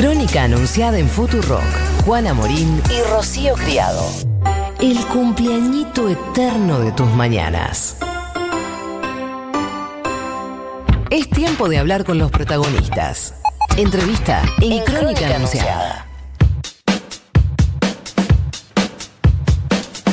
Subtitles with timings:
[0.00, 1.60] Crónica anunciada en Futurock.
[2.06, 4.02] Juana Morín y Rocío Criado.
[4.80, 7.98] El cumpleañito eterno de tus mañanas.
[11.10, 13.34] Es tiempo de hablar con los protagonistas.
[13.76, 16.09] Entrevista en, Crónica, anunciada.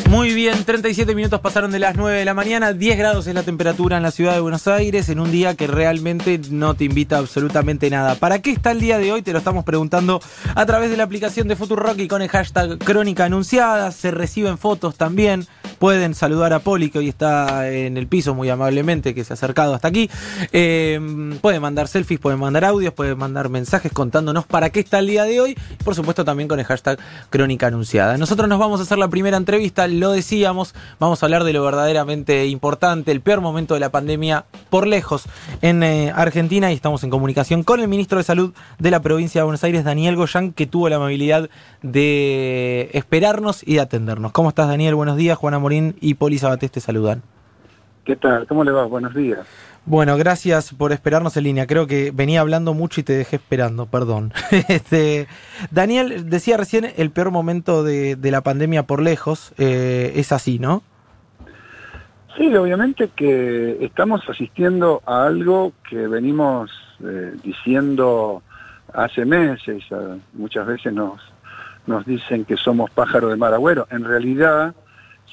[0.10, 3.44] Muy bien, 37 minutos pasaron de las 9 de la mañana, 10 grados es la
[3.44, 7.18] temperatura en la ciudad de Buenos Aires, en un día que realmente no te invita
[7.18, 8.16] absolutamente nada.
[8.16, 9.22] ¿Para qué está el día de hoy?
[9.22, 10.22] Te lo estamos preguntando
[10.56, 13.92] a través de la aplicación de Futurock y con el hashtag Crónica Anunciada.
[13.92, 15.46] Se reciben fotos también.
[15.80, 19.36] Pueden saludar a Poli, que hoy está en el piso muy amablemente, que se ha
[19.36, 20.10] acercado hasta aquí.
[20.52, 21.00] Eh,
[21.42, 25.24] pueden mandar selfies, pueden mandar audios, pueden mandar mensajes contándonos para qué está el día
[25.24, 25.58] de hoy.
[25.84, 28.18] Por supuesto, también con el hashtag Crónica Anunciada.
[28.18, 31.64] Nosotros nos vamos a hacer la primera entrevista, lo decíamos, vamos a hablar de lo
[31.64, 35.24] verdaderamente importante, el peor momento de la pandemia por lejos
[35.62, 39.42] en eh, Argentina y estamos en comunicación con el ministro de Salud de la provincia
[39.42, 41.50] de Buenos Aires, Daniel Goyán, que tuvo la amabilidad
[41.82, 44.32] de esperarnos y de atendernos.
[44.32, 44.96] ¿Cómo estás, Daniel?
[44.96, 47.24] Buenos días, Juana Morín y Poli Sabatés te saludan.
[48.06, 48.48] ¿Qué tal?
[48.48, 48.86] ¿Cómo le va?
[48.86, 49.46] Buenos días.
[49.86, 51.68] Bueno, gracias por esperarnos en línea.
[51.68, 54.32] Creo que venía hablando mucho y te dejé esperando, perdón.
[54.70, 55.28] Este,
[55.70, 59.54] Daniel decía recién el peor momento de, la pandemia por lejos.
[59.58, 60.84] Eh, es así, ¿no?
[62.38, 66.72] Sí, obviamente que estamos asistiendo a algo que venimos
[67.04, 68.42] eh, diciendo
[68.94, 69.84] hace meses.
[70.32, 71.20] Muchas veces nos,
[71.88, 73.86] nos dicen que somos pájaro de mar agüero.
[73.92, 74.74] En realidad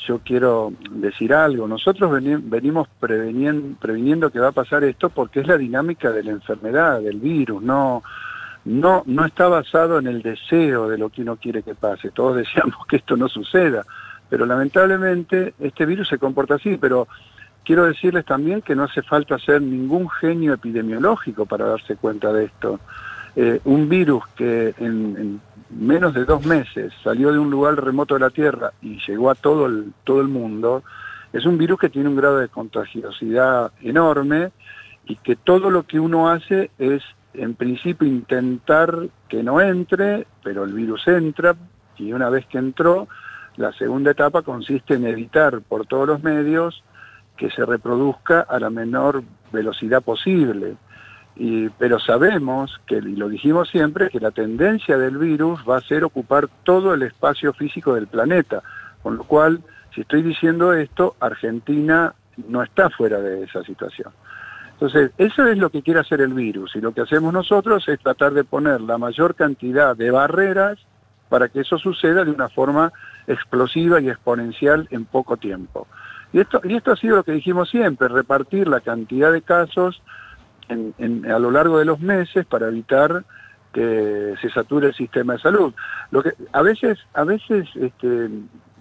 [0.07, 1.69] yo quiero decir algo.
[1.69, 7.01] Nosotros venimos previniendo, que va a pasar esto porque es la dinámica de la enfermedad,
[7.01, 8.03] del virus, no,
[8.65, 12.11] no, no está basado en el deseo de lo que uno quiere que pase.
[12.11, 13.85] Todos deseamos que esto no suceda,
[14.29, 17.07] pero lamentablemente este virus se comporta así, pero
[17.65, 22.47] quiero decirles también que no hace falta ser ningún genio epidemiológico para darse cuenta de
[22.47, 22.81] esto.
[23.37, 28.21] Eh, un virus que en menos de dos meses salió de un lugar remoto de
[28.21, 30.83] la Tierra y llegó a todo el, todo el mundo,
[31.33, 34.53] es un virus que tiene un grado de contagiosidad enorme
[35.07, 37.03] y que todo lo que uno hace es,
[37.35, 41.57] en principio, intentar que no entre, pero el virus entra
[41.97, 43.09] y una vez que entró,
[43.57, 46.83] la segunda etapa consiste en evitar por todos los medios
[47.37, 50.77] que se reproduzca a la menor velocidad posible
[51.79, 56.05] pero sabemos, que, y lo dijimos siempre, que la tendencia del virus va a ser
[56.05, 58.63] ocupar todo el espacio físico del planeta,
[59.03, 59.61] con lo cual,
[59.95, 62.15] si estoy diciendo esto, Argentina
[62.49, 64.13] no está fuera de esa situación.
[64.73, 67.99] Entonces, eso es lo que quiere hacer el virus y lo que hacemos nosotros es
[68.01, 70.79] tratar de poner la mayor cantidad de barreras
[71.29, 72.93] para que eso suceda de una forma
[73.27, 75.87] explosiva y exponencial en poco tiempo.
[76.33, 80.03] Y esto, y esto ha sido lo que dijimos siempre, repartir la cantidad de casos
[80.69, 83.25] a lo largo de los meses para evitar
[83.73, 85.75] que se sature el sistema de salud.
[86.11, 88.31] Lo que a veces, a veces, este,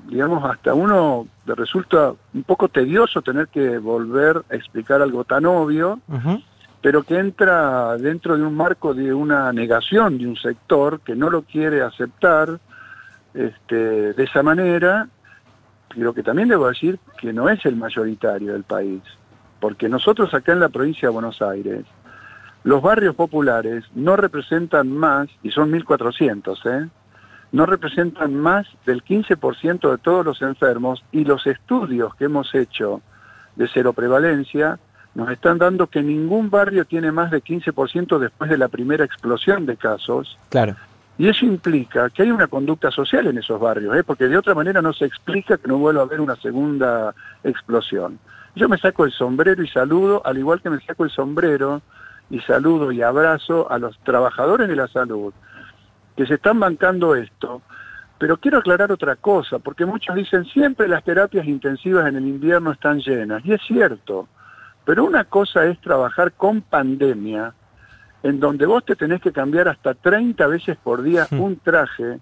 [0.08, 5.46] digamos, hasta uno le resulta un poco tedioso tener que volver a explicar algo tan
[5.46, 6.00] obvio,
[6.82, 11.30] pero que entra dentro de un marco de una negación de un sector que no
[11.30, 12.60] lo quiere aceptar
[13.34, 15.08] este, de esa manera,
[15.90, 19.02] pero que también debo decir que no es el mayoritario del país
[19.64, 21.86] porque nosotros acá en la provincia de Buenos Aires,
[22.66, 26.90] los barrios populares no representan más, y son 1.400, ¿eh?
[27.54, 33.02] no representan más del 15% de todos los enfermos y los estudios que hemos hecho
[33.56, 34.80] de cero prevalencia
[35.16, 39.66] nos están dando que ningún barrio tiene más de 15% después de la primera explosión
[39.66, 40.38] de casos.
[40.50, 40.76] Claro.
[41.18, 44.04] Y eso implica que hay una conducta social en esos barrios, ¿eh?
[44.04, 48.20] porque de otra manera no se explica que no vuelva a haber una segunda explosión.
[48.56, 51.82] Yo me saco el sombrero y saludo, al igual que me saco el sombrero
[52.30, 55.34] y saludo y abrazo a los trabajadores de la salud
[56.16, 57.62] que se están bancando esto.
[58.20, 62.72] Pero quiero aclarar otra cosa, porque muchos dicen siempre las terapias intensivas en el invierno
[62.72, 64.28] están llenas, y es cierto,
[64.86, 67.54] pero una cosa es trabajar con pandemia,
[68.22, 72.20] en donde vos te tenés que cambiar hasta 30 veces por día un traje,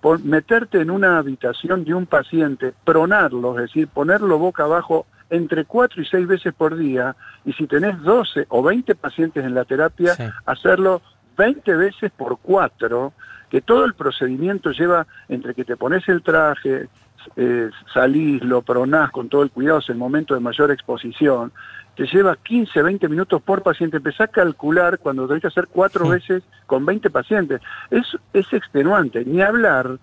[0.00, 5.64] por meterte en una habitación de un paciente, pronarlo, es decir, ponerlo boca abajo entre
[5.64, 9.64] 4 y 6 veces por día, y si tenés 12 o 20 pacientes en la
[9.64, 10.14] terapia,
[10.44, 11.00] hacerlo
[11.38, 13.12] 20 veces por 4,
[13.48, 16.88] que todo el procedimiento lleva entre que te pones el traje,
[17.36, 21.50] eh, salís, lo pronás con todo el cuidado, es el momento de mayor exposición,
[21.96, 26.08] te lleva 15, 20 minutos por paciente, empezás a calcular cuando tenés que hacer cuatro
[26.08, 27.62] veces con 20 pacientes.
[27.90, 29.98] Es, es extenuante, ni hablar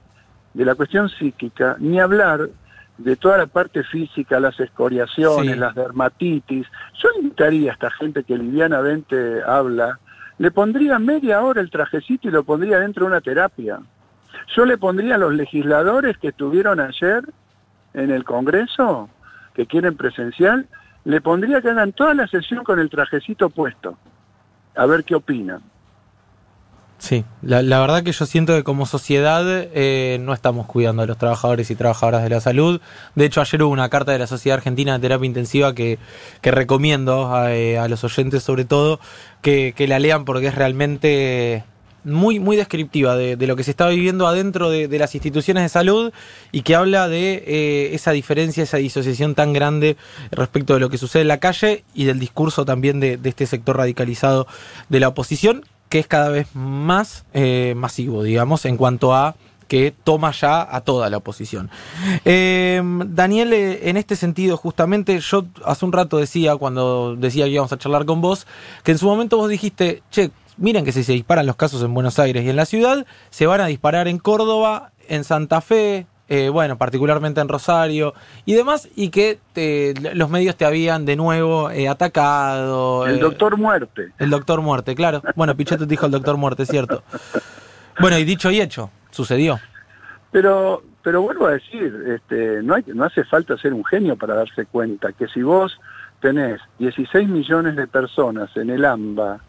[0.55, 2.49] de la cuestión psíquica, ni hablar
[2.99, 6.67] de toda la parte física, las escoriaciones, las dermatitis.
[7.01, 9.99] Yo invitaría a esta gente que livianamente habla
[10.39, 13.81] le pondría media hora el trajecito y lo pondría dentro de una terapia.
[14.55, 17.23] Yo le pondría a los legisladores que estuvieron ayer
[17.93, 19.09] en el Congreso,
[19.53, 20.67] que quieren presencial,
[21.03, 23.97] le pondría que hagan toda la sesión con el trajecito puesto.
[24.75, 25.61] A ver qué opinan.
[26.99, 31.17] Sí, la, verdad que yo siento que como sociedad eh, no estamos cuidando a los
[31.17, 32.81] trabajadores y trabajadoras de la salud.
[33.15, 35.97] De hecho, ayer hubo una carta de la Sociedad Argentina de Terapia Intensiva que,
[36.41, 38.99] que recomiendo a, eh, los oyentes sobre todo
[39.41, 41.63] que, la lean porque es realmente
[42.03, 46.11] muy, muy descriptiva de, lo que se está viviendo adentro de, las instituciones de salud
[46.51, 49.95] y que habla de eh, esa diferencia, esa disociación tan grande
[50.31, 53.45] respecto de lo que sucede en la calle y del discurso también de, de este
[53.45, 54.47] sector radicalizado
[54.89, 59.35] de la oposición que es cada vez más eh, masivo, digamos, en cuanto a
[59.67, 61.69] que toma ya a toda la oposición.
[62.25, 67.51] Eh, Daniel, eh, en este sentido, justamente, yo hace un rato decía, cuando decía que
[67.51, 68.47] íbamos a charlar con vos,
[68.83, 71.93] que en su momento vos dijiste, che, miren que si se disparan los casos en
[71.93, 76.07] Buenos Aires y en la ciudad, se van a disparar en Córdoba, en Santa Fe,
[76.31, 78.13] eh, bueno, particularmente en Rosario
[78.45, 79.39] y demás, y que
[80.13, 83.07] los medios te habían de nuevo eh, atacado.
[83.07, 84.11] El eh, doctor muerte.
[84.19, 85.23] El doctor muerte, claro.
[85.35, 87.01] Bueno, Pichetto dijo el doctor muerte, cierto.
[87.99, 89.59] Bueno, y dicho y hecho, sucedió.
[90.31, 94.35] Pero, pero vuelvo a decir, este, no, hay, no hace falta ser un genio para
[94.35, 95.79] darse cuenta que si vos
[96.21, 99.39] tenés 16 millones de personas en el AMBA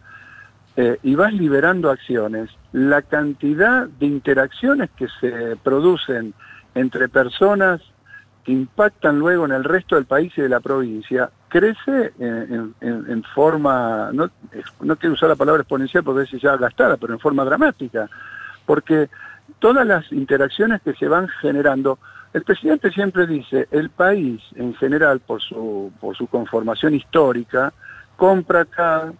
[1.02, 6.32] y vas liberando acciones, la cantidad de interacciones que se producen
[6.74, 7.80] entre personas
[8.44, 14.10] que impactan luego en el resto del país y de la provincia, crece en, forma,
[14.12, 14.30] no,
[14.80, 18.08] no, quiero usar la palabra exponencial porque es ya gastada, pero en forma dramática,
[18.64, 19.10] porque
[19.58, 21.98] todas las interacciones que se van generando,
[22.32, 27.72] el presidente siempre dice, el país en general, por su, por su conformación histórica,
[28.16, 29.12] compra acá,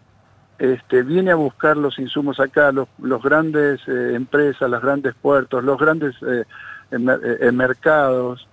[0.58, 5.64] este, viene a buscar los insumos acá, los, los grandes eh, empresas, los grandes puertos,
[5.64, 6.44] los grandes eh,
[6.90, 8.46] en, mercados,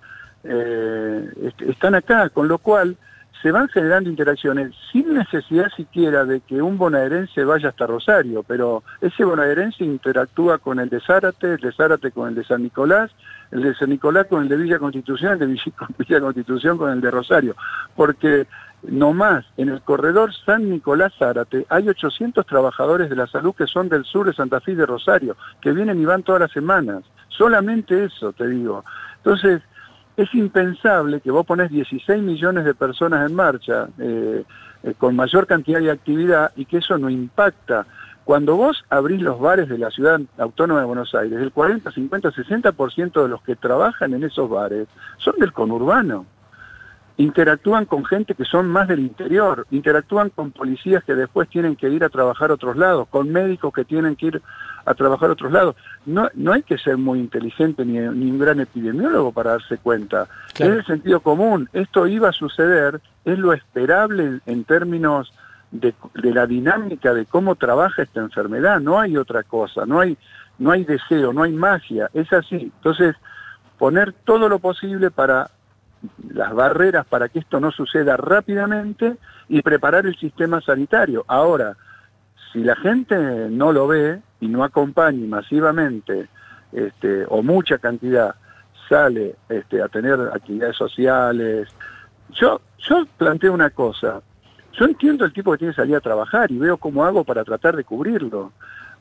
[0.44, 2.96] eh, están acá, con lo cual
[3.42, 8.82] se van generando interacciones sin necesidad siquiera de que un bonaerense vaya hasta Rosario, pero
[9.00, 13.10] ese bonaerense interactúa con el de Zárate, el de Zárate con el de San Nicolás,
[13.52, 15.46] el de San Nicolás con el de Villa Constitución, el de
[15.98, 17.54] Villa Constitución con el de Rosario,
[17.94, 18.46] porque
[18.82, 23.88] nomás en el corredor San Nicolás Zárate hay 800 trabajadores de la salud que son
[23.88, 27.02] del sur de Santa Fe y de Rosario, que vienen y van todas las semanas.
[27.28, 28.84] Solamente eso, te digo.
[29.18, 29.62] Entonces,
[30.16, 34.44] es impensable que vos pones 16 millones de personas en marcha eh,
[34.82, 37.86] eh, con mayor cantidad de actividad y que eso no impacta.
[38.24, 42.30] Cuando vos abrís los bares de la ciudad autónoma de Buenos Aires, el 40, 50,
[42.30, 44.86] 60% de los que trabajan en esos bares
[45.18, 46.26] son del conurbano
[47.18, 51.90] interactúan con gente que son más del interior, interactúan con policías que después tienen que
[51.90, 54.42] ir a trabajar a otros lados, con médicos que tienen que ir
[54.86, 55.74] a trabajar a otros lados.
[56.06, 60.28] No, no hay que ser muy inteligente ni, un gran epidemiólogo para darse cuenta.
[60.54, 61.68] Es el sentido común.
[61.72, 65.32] Esto iba a suceder, es lo esperable en términos
[65.72, 68.78] de, de, la dinámica de cómo trabaja esta enfermedad.
[68.78, 70.16] No hay otra cosa, no hay,
[70.60, 72.10] no hay deseo, no hay magia.
[72.14, 72.70] Es así.
[72.76, 73.16] Entonces,
[73.76, 75.50] poner todo lo posible para
[76.32, 79.16] las barreras para que esto no suceda rápidamente
[79.48, 81.24] y preparar el sistema sanitario.
[81.26, 81.76] Ahora,
[82.52, 83.16] si la gente
[83.50, 86.28] no lo ve y no acompaña masivamente
[86.72, 88.34] este, o mucha cantidad
[88.88, 91.68] sale este, a tener actividades sociales,
[92.30, 94.22] yo, yo planteo una cosa,
[94.72, 97.44] yo entiendo el tipo que tiene que salir a trabajar y veo cómo hago para
[97.44, 98.52] tratar de cubrirlo.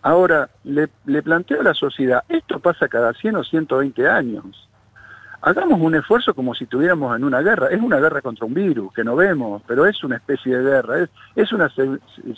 [0.01, 4.67] Ahora, le, le planteo a la sociedad, esto pasa cada 100 o 120 años
[5.41, 7.67] hagamos un esfuerzo como si estuviéramos en una guerra.
[7.69, 10.99] Es una guerra contra un virus que no vemos, pero es una especie de guerra,
[10.99, 11.71] es, es una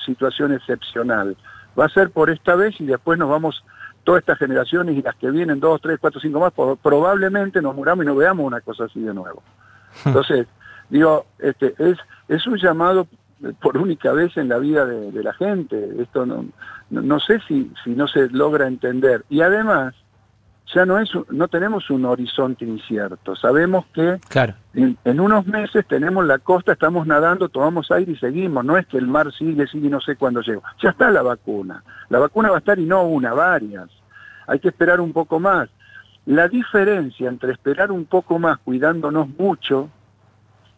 [0.06, 1.36] situación excepcional.
[1.79, 3.63] Va a ser por esta vez y después nos vamos,
[4.03, 8.03] todas estas generaciones y las que vienen, dos, tres, cuatro, cinco más, probablemente nos muramos
[8.03, 9.44] y no veamos una cosa así de nuevo.
[10.06, 10.48] Entonces,
[10.89, 13.08] digo, este, es, es un llamado
[13.62, 15.89] por única vez en la vida de, la gente.
[16.00, 16.46] Esto no,
[16.89, 19.24] no, no sé si, si no se logra entender.
[19.29, 19.96] Y además,
[20.74, 23.36] ya no es no tenemos un horizonte incierto.
[23.36, 24.20] Sabemos que
[24.74, 28.64] en, unos meses tenemos la costa, estamos nadando, tomamos aire y seguimos.
[28.64, 30.62] No es que el mar sigue, sigue y no sé cuándo llega.
[30.82, 31.84] Ya está la vacuna.
[32.10, 33.90] La vacuna va a estar y no una, varias.
[34.48, 35.70] Hay que esperar un poco más.
[36.26, 39.90] La diferencia entre esperar un poco más cuidándonos mucho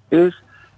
[0.09, 0.33] es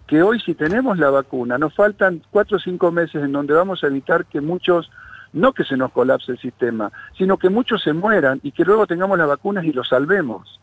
[0.08, 3.84] que hoy si tenemos la vacuna, nos faltan cuatro o cinco meses en donde vamos
[3.84, 4.90] a evitar que muchos
[5.34, 8.88] no que se nos colapse el sistema, sino que muchos se mueran y que luego
[8.88, 10.60] tengamos las vacunas y los salvemos.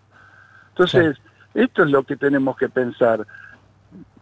[0.70, 1.18] Entonces,
[1.54, 3.26] esto es lo que tenemos que pensar.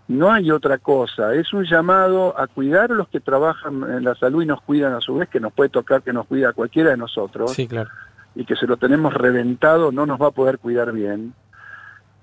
[0.09, 4.15] no hay otra cosa, es un llamado a cuidar a los que trabajan en la
[4.15, 6.53] salud y nos cuidan a su vez, que nos puede tocar que nos cuida a
[6.55, 7.53] cualquiera de nosotros.
[7.53, 7.91] Sí, claro.
[8.35, 11.35] Y que se lo tenemos reventado, no nos va a poder cuidar bien.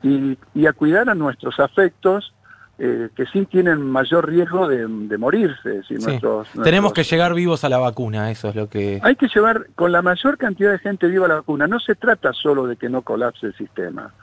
[0.02, 2.34] Y, y a cuidar a nuestros afectos,
[2.78, 5.82] eh, que sí tienen mayor riesgo de, morirse.
[5.84, 9.00] Si nuestros, Tenemos que llegar vivos a la vacuna, eso es lo que...
[9.02, 11.68] Hay que llevar con la mayor cantidad de gente viva a la vacuna.
[11.68, 14.14] No se trata solo de que no colapse el sistema.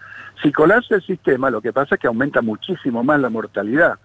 [0.43, 3.99] Si colapsa el sistema, lo que pasa es que aumenta muchísimo más la mortalidad.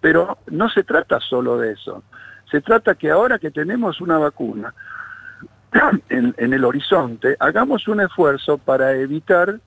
[0.00, 2.02] Pero no se trata solo de eso.
[2.50, 4.74] Se trata que ahora que tenemos una vacuna
[6.08, 9.60] en, en el horizonte, hagamos un esfuerzo para evitar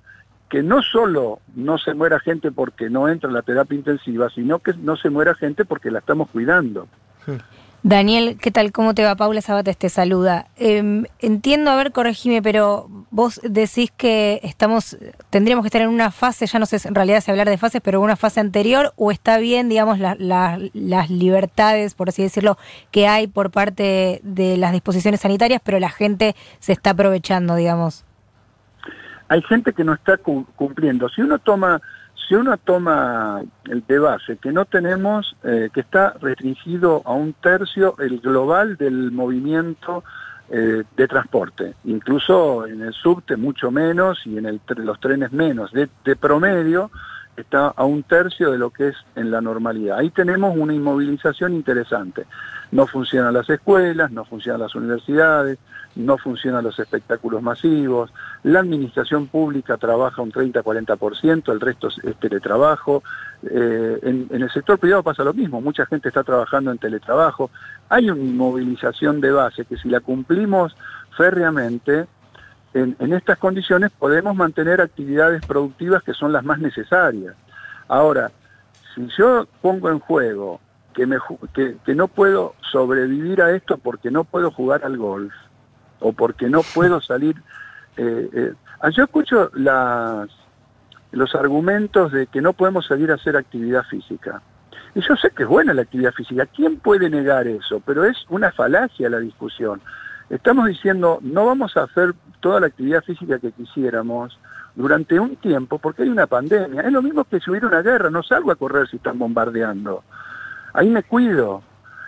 [0.50, 4.60] que no solo no se muera gente porque no entra en la terapia intensiva, sino
[4.60, 6.88] que no se muera gente porque la estamos cuidando.
[7.88, 8.72] Daniel, ¿qué tal?
[8.72, 9.16] ¿Cómo te va?
[9.16, 10.48] Paula Sabates te saluda.
[10.58, 14.98] Em, entiendo, a ver, corregime, pero vos decís que estamos,
[15.30, 17.82] tendríamos que estar en una fase, ya no sé en realidad si hablar de fases,
[17.84, 22.58] pero una fase anterior, o está bien, digamos, las libertades, por así decirlo,
[22.90, 28.05] que hay por parte de las disposiciones sanitarias, pero la gente se está aprovechando, digamos
[29.28, 31.10] hay gente que no está cumpliendo.
[31.10, 31.82] Si uno toma,
[32.28, 37.34] si uno toma el de base que no tenemos, eh, que está restringido a un
[37.34, 40.04] tercio el global del movimiento
[40.50, 45.72] eh, de transporte, incluso en el subte mucho menos y en el, los trenes menos,
[45.72, 46.92] de, de promedio
[47.38, 49.98] está a un tercio de lo que es en la normalidad.
[49.98, 52.26] Ahí tenemos una inmovilización interesante.
[52.72, 55.60] No funcionan las escuelas, no funcionan las universidades,
[55.96, 58.12] no funcionan los espectáculos masivos,
[58.44, 63.04] la administración pública trabaja un 30-40%, el resto es teletrabajo,
[63.44, 67.50] eh, en, el sector privado pasa lo mismo, mucha gente está trabajando en teletrabajo,
[67.90, 70.76] hay una movilización de base que si la cumplimos
[71.16, 72.08] férreamente,
[72.76, 77.36] en, en estas condiciones podemos mantener actividades productivas que son las más necesarias.
[77.88, 78.32] Ahora,
[78.94, 80.60] si yo pongo en juego
[80.94, 81.18] que, me,
[81.54, 85.34] que, que, no puedo sobrevivir a esto porque no puedo jugar al golf,
[86.00, 87.36] o porque no puedo salir.
[87.98, 88.54] Eh, eh.
[88.92, 90.30] Yo escucho las,
[91.12, 94.42] los argumentos de que no podemos salir a hacer actividad física.
[94.94, 96.46] Y yo sé que es buena la actividad física.
[96.46, 97.82] ¿Quién puede negar eso?
[97.86, 99.82] Pero es una falacia la discusión.
[100.30, 102.14] Estamos diciendo, no vamos a hacer
[102.46, 104.40] toda la actividad física que quisiéramos
[104.76, 106.82] durante un tiempo porque hay una pandemia.
[106.82, 110.04] Es lo mismo que si hubiera una guerra, no salgo a correr si están bombardeando.
[110.72, 111.64] Ahí me cuido.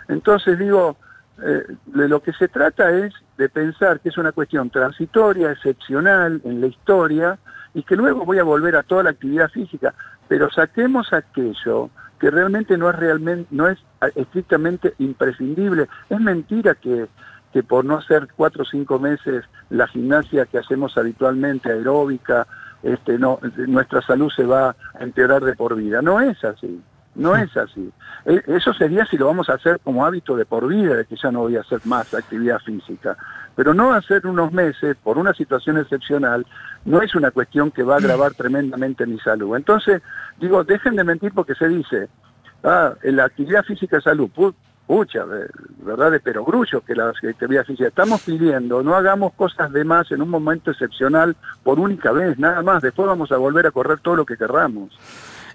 [0.06, 0.96] Entonces digo,
[1.42, 6.40] eh, de lo que se trata es de pensar que es una cuestión transitoria, excepcional
[6.44, 7.36] en la historia,
[7.74, 9.92] y que luego voy a volver a toda la actividad física,
[10.28, 11.90] pero saquemos aquello
[12.20, 13.78] que realmente no es realmente, no es
[14.14, 15.88] estrictamente imprescindible.
[16.08, 17.08] Es mentira que,
[17.52, 22.46] que por no hacer cuatro o cinco meses la gimnasia que hacemos habitualmente, aeróbica,
[22.82, 26.02] este, no, nuestra salud se va a empeorar de por vida.
[26.02, 26.80] No es así.
[27.14, 27.92] No es así.
[28.24, 31.16] E, eso sería si lo vamos a hacer como hábito de por vida, de que
[31.16, 33.16] ya no voy a hacer más actividad física.
[33.56, 36.46] Pero no hacer unos meses por una situación excepcional
[36.84, 39.56] no es una cuestión que va a agravar tremendamente mi salud.
[39.56, 40.00] Entonces,
[40.38, 42.08] digo, dejen de mentir porque se dice,
[42.62, 44.30] ah, la actividad física es salud.
[44.88, 45.26] Pucha,
[45.84, 47.88] verdad de perogrullo que la actividad física.
[47.88, 52.62] Estamos pidiendo, no hagamos cosas de más en un momento excepcional por única vez, nada
[52.62, 52.80] más.
[52.80, 54.98] Después vamos a volver a correr todo lo que querramos.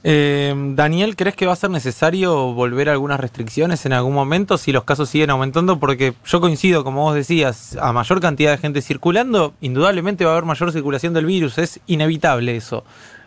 [0.03, 4.59] Eh, Daniel, ¿crees que va a ser necesario volver a algunas restricciones en algún momento
[4.59, 5.79] si los casos siguen aumentando?
[5.79, 10.33] Porque yo coincido, como vos decías, a mayor cantidad de gente circulando, indudablemente va a
[10.33, 12.83] haber mayor circulación del virus, es inevitable eso.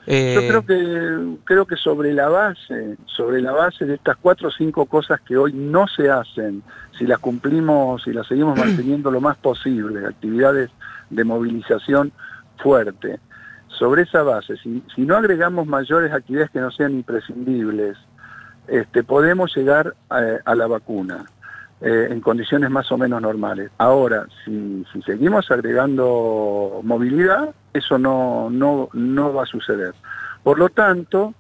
[0.07, 4.49] Eh, yo creo que creo que sobre la base, sobre la base de estas cuatro
[4.49, 6.63] o cinco cosas que hoy no se hacen,
[6.97, 10.71] si las cumplimos y las seguimos manteniendo lo más posible, actividades
[11.11, 12.13] de movilización
[12.59, 13.19] fuerte,
[13.69, 17.97] sobre esa base, si, no agregamos mayores actividades que no sean imprescindibles,
[18.69, 21.27] este, podemos llegar a, la vacuna
[21.81, 23.71] eh, en condiciones más o menos normales.
[23.79, 29.95] Ahora, si, seguimos agregando movilidad, eso no, no, no va a suceder.
[30.43, 31.35] Por lo tanto,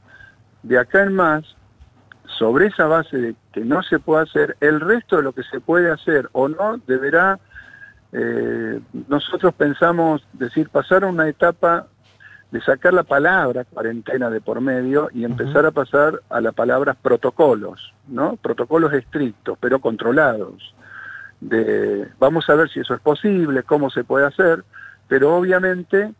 [0.62, 1.44] de acá en más,
[2.38, 5.60] sobre esa base de que no se puede hacer, el resto de lo que se
[5.60, 7.38] puede hacer o no deberá,
[8.12, 11.86] eh, nosotros pensamos, decir, pasar a una etapa
[12.50, 16.94] de sacar la palabra cuarentena de por medio y empezar a pasar a la palabra
[16.94, 18.36] protocolos, ¿no?
[18.36, 20.74] Protocolos estrictos, pero controlados.
[21.40, 24.64] De, vamos a ver si eso es posible, cómo se puede hacer,
[25.08, 26.12] pero obviamente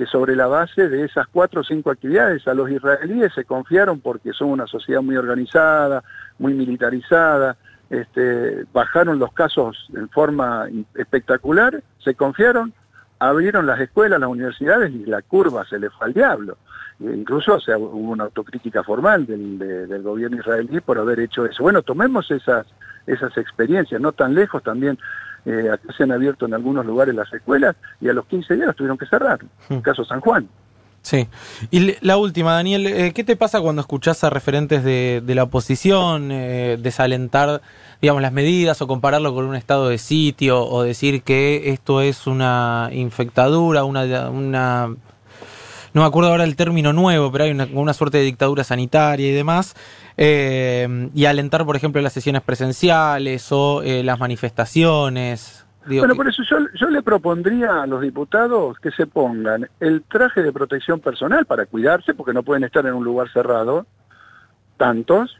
[0.00, 4.00] que sobre la base de esas cuatro o cinco actividades a los israelíes se confiaron
[4.00, 6.02] porque son una sociedad muy organizada,
[6.38, 7.58] muy militarizada,
[7.90, 12.72] este, bajaron los casos en forma espectacular, se confiaron
[13.18, 16.56] abrieron las escuelas, las universidades y la curva se le fue al diablo.
[16.98, 21.20] E incluso o sea, hubo una autocrítica formal del, de, del gobierno israelí por haber
[21.20, 21.62] hecho eso.
[21.62, 22.66] Bueno, tomemos esas,
[23.06, 24.98] esas experiencias, no tan lejos también.
[25.46, 28.76] Eh, acá se han abierto en algunos lugares las escuelas y a los 15 días
[28.76, 29.40] tuvieron que cerrar.
[29.68, 29.78] Hmm.
[29.78, 30.48] Caso San Juan.
[31.02, 31.28] Sí.
[31.70, 35.44] Y la última, Daniel, eh, ¿qué te pasa cuando escuchás a referentes de, de la
[35.44, 37.62] oposición eh, desalentar,
[38.02, 42.26] digamos, las medidas o compararlo con un estado de sitio o decir que esto es
[42.26, 44.94] una infectadura, una, una
[45.92, 49.28] no me acuerdo ahora el término nuevo, pero hay una, una suerte de dictadura sanitaria
[49.28, 49.74] y demás,
[50.16, 55.66] eh, y alentar, por ejemplo, las sesiones presenciales o eh, las manifestaciones.
[55.86, 60.02] Digo, bueno, por eso yo, yo le propondría a los diputados que se pongan el
[60.02, 63.86] traje de protección personal para cuidarse, porque no pueden estar en un lugar cerrado,
[64.76, 65.38] tantos,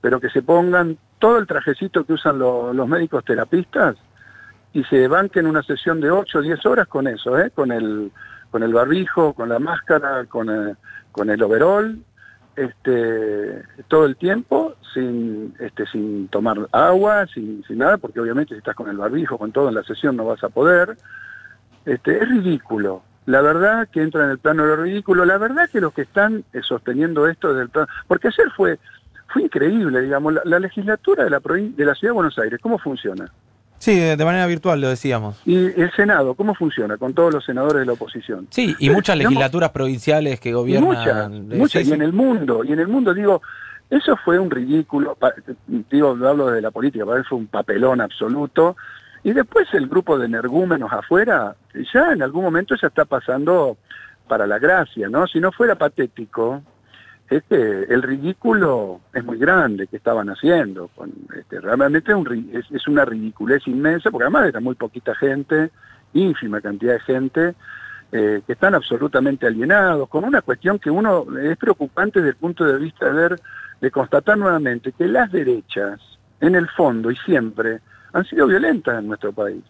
[0.00, 3.96] pero que se pongan todo el trajecito que usan lo, los médicos terapistas
[4.72, 7.50] y se banquen una sesión de 8 o 10 horas con eso, ¿eh?
[7.50, 8.10] con, el,
[8.50, 10.76] con el barbijo, con la máscara, con el,
[11.12, 11.98] con el overall,
[12.56, 18.58] este, todo el tiempo sin, este, sin tomar agua, sin, sin nada, porque obviamente si
[18.58, 20.96] estás con el barbijo, con todo en la sesión no vas a poder.
[21.84, 23.02] Este, es ridículo.
[23.26, 25.24] La verdad que entra en el plano de lo ridículo.
[25.24, 27.88] La verdad que los que están eh, sosteniendo esto desde el plano...
[28.08, 28.78] Porque ayer fue,
[29.28, 32.78] fue increíble, digamos, la, la legislatura de la, de la Ciudad de Buenos Aires, ¿cómo
[32.78, 33.30] funciona?
[33.80, 35.40] Sí, de manera virtual lo decíamos.
[35.46, 38.46] ¿Y el Senado cómo funciona con todos los senadores de la oposición?
[38.50, 40.86] Sí, y muchas legislaturas provinciales que gobiernan.
[40.86, 43.40] Muchas, muchas, y en el mundo, y en el mundo digo,
[43.88, 45.16] eso fue un ridículo,
[45.90, 48.76] digo, hablo de la política, para él fue un papelón absoluto,
[49.24, 51.56] y después el grupo de energúmenos afuera,
[51.92, 53.78] ya en algún momento ya está pasando
[54.28, 55.26] para la gracia, ¿no?
[55.26, 56.62] Si no fuera patético,
[57.30, 60.90] es que el ridículo es muy grande que estaban haciendo.
[61.38, 62.12] Este, realmente
[62.52, 65.70] es, una ridiculez inmensa, porque además era muy poquita gente,
[66.12, 67.54] ínfima cantidad de gente,
[68.10, 72.64] eh, que están absolutamente alienados, con una cuestión que uno es preocupante desde el punto
[72.64, 73.40] de vista de ver,
[73.80, 76.00] de constatar nuevamente que las derechas,
[76.40, 77.78] en el fondo y siempre,
[78.12, 79.62] han sido violentas en nuestro país.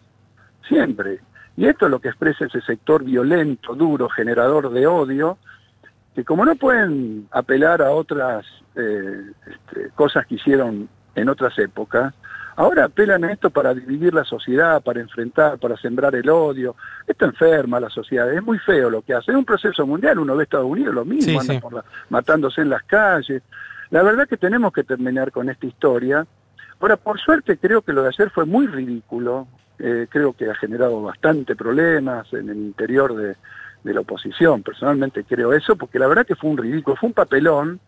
[0.67, 1.19] Siempre.
[1.55, 5.37] Y esto es lo que expresa ese sector violento, duro, generador de odio,
[6.15, 12.13] que como no pueden apelar a otras eh, este, cosas que hicieron en otras épocas,
[12.55, 16.75] ahora apelan a esto para dividir la sociedad, para enfrentar, para sembrar el odio.
[17.07, 19.31] Esto enferma la sociedad, es muy feo lo que hace.
[19.31, 21.59] Es un proceso mundial, uno ve Estados Unidos lo mismo, sí, sí.
[21.59, 23.41] Por la, matándose en las calles.
[23.89, 26.25] La verdad que tenemos que terminar con esta historia.
[26.79, 29.47] Ahora, por suerte, creo que lo de ayer fue muy ridículo.
[29.79, 33.35] Eh, creo que ha generado bastante problemas en el interior de,
[33.83, 34.63] de la oposición.
[34.63, 37.79] Personalmente creo eso, porque la verdad que fue un ridículo, fue un papelón,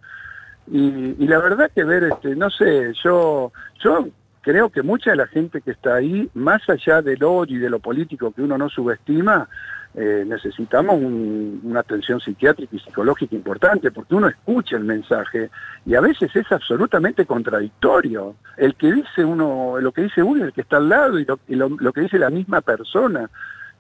[0.68, 3.52] y, y la verdad que ver, este, no sé, yo,
[3.84, 4.08] yo
[4.42, 7.70] creo que mucha de la gente que está ahí, más allá del odio y de
[7.70, 9.48] lo político que uno no subestima,
[9.96, 15.52] eh, necesitamos un, una atención psiquiátrica y psicológica importante, porque uno escucha el mensaje
[15.86, 18.36] y a veces es absolutamente contradictorio.
[18.58, 21.28] El que dice uno, lo que dice uno y el que está al lado y
[21.48, 23.30] y lo, lo que dice la misma persona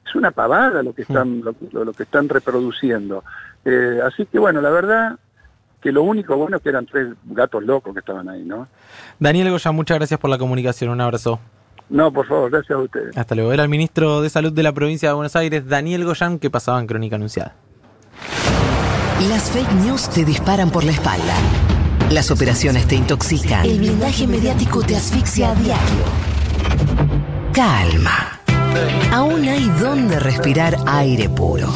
[0.05, 3.23] es una pavada lo que están, lo, lo que están reproduciendo.
[3.65, 5.17] Eh, así que bueno, la verdad
[5.81, 8.67] que lo único bueno es que eran tres gatos locos que estaban ahí, ¿no?
[9.19, 11.39] Daniel Goya, muchas gracias por la comunicación, un abrazo.
[11.89, 13.17] No, por favor, gracias a ustedes.
[13.17, 13.51] Hasta luego.
[13.51, 16.79] Era el ministro de Salud de la provincia de Buenos Aires, Daniel Goyan, que pasaba
[16.79, 17.53] en Crónica Anunciada.
[19.29, 21.35] Las fake news te disparan por la espalda.
[22.09, 23.65] Las operaciones te intoxican.
[23.65, 26.03] El blindaje mediático te asfixia a diario.
[27.53, 28.32] Calma.
[29.11, 31.73] Aún hay donde respirar aire puro.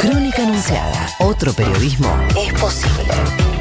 [0.00, 1.08] Crónica Anunciada.
[1.20, 3.53] Otro periodismo es posible.